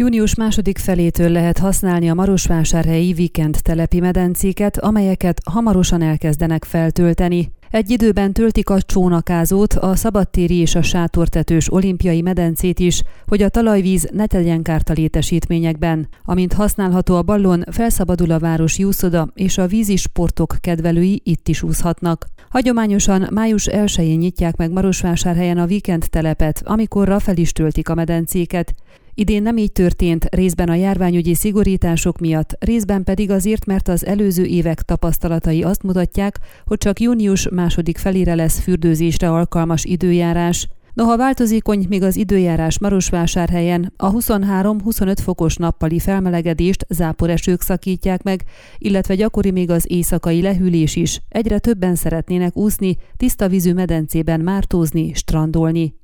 [0.00, 7.50] Június második felétől lehet használni a Marosvásárhelyi Weekend telepi medencéket, amelyeket hamarosan elkezdenek feltölteni.
[7.70, 13.48] Egy időben töltik a csónakázót, a szabadtéri és a sátortetős olimpiai medencét is, hogy a
[13.48, 16.08] talajvíz ne tegyen kárt a létesítményekben.
[16.24, 21.62] Amint használható a ballon, felszabadul a város úszoda, és a vízi sportok kedvelői itt is
[21.62, 22.26] úszhatnak.
[22.48, 28.74] Hagyományosan május 1-én nyitják meg Marosvásárhelyen a Weekend telepet, amikorra fel is töltik a medencéket.
[29.18, 34.44] Idén nem így történt, részben a járványügyi szigorítások miatt, részben pedig azért, mert az előző
[34.44, 40.68] évek tapasztalatai azt mutatják, hogy csak június második felére lesz fürdőzésre alkalmas időjárás.
[40.94, 48.44] Noha változékony még az időjárás Marosvásárhelyen, a 23-25 fokos nappali felmelegedést záporesők szakítják meg,
[48.78, 51.20] illetve gyakori még az éjszakai lehűlés is.
[51.28, 55.94] Egyre többen szeretnének úszni, tiszta vízű medencében mártózni, strandolni.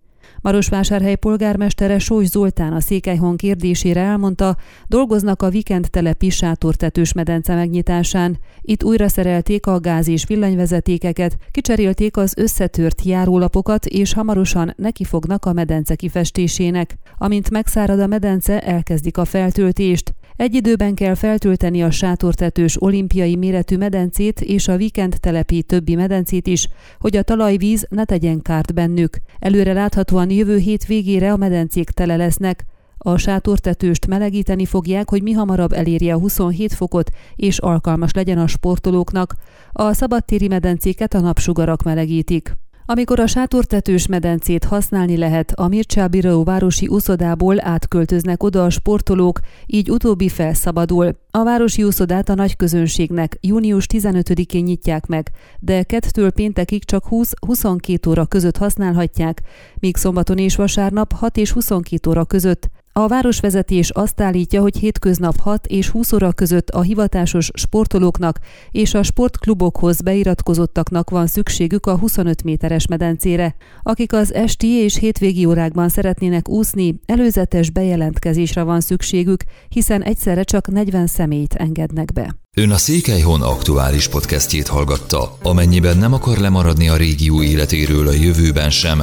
[0.44, 8.38] Marosvásárhely polgármestere Sós Zoltán a Székelyhon kérdésére elmondta, dolgoznak a Vikend telepi sátortetős medence megnyitásán.
[8.60, 15.52] Itt újra szerelték a gáz és villanyvezetékeket, kicserélték az összetört járólapokat, és hamarosan nekifognak a
[15.52, 16.98] medence kifestésének.
[17.18, 20.14] Amint megszárad a medence, elkezdik a feltöltést.
[20.36, 26.46] Egy időben kell feltölteni a sátortetős olimpiai méretű medencét és a vikend telepi többi medencét
[26.46, 26.68] is,
[26.98, 29.18] hogy a talajvíz ne tegyen kárt bennük.
[29.38, 32.64] Előre láthatóan jövő hét végére a medencék tele lesznek,
[32.98, 38.46] a sátortetőst melegíteni fogják, hogy mi hamarabb elérje a 27 fokot, és alkalmas legyen a
[38.46, 39.34] sportolóknak.
[39.72, 42.63] A szabadtéri medencéket a napsugarak melegítik.
[42.86, 49.40] Amikor a sátortetős medencét használni lehet, a Mircea Biró városi úszodából átköltöznek oda a sportolók,
[49.66, 51.16] így utóbbi felszabadul.
[51.30, 58.08] A városi úszodát a nagy közönségnek június 15-én nyitják meg, de kettől péntekig csak 20-22
[58.08, 59.42] óra között használhatják,
[59.80, 62.70] míg szombaton és vasárnap 6 és 22 óra között.
[62.96, 68.38] A városvezetés azt állítja, hogy hétköznap 6 és 20 óra között a hivatásos sportolóknak
[68.70, 73.54] és a sportklubokhoz beiratkozottaknak van szükségük a 25 méteres medencére.
[73.82, 80.68] Akik az esti és hétvégi órákban szeretnének úszni, előzetes bejelentkezésre van szükségük, hiszen egyszerre csak
[80.68, 82.36] 40 személyt engednek be.
[82.56, 85.38] Ön a Székelyhon aktuális podcastjét hallgatta.
[85.42, 89.02] Amennyiben nem akar lemaradni a régió életéről a jövőben sem,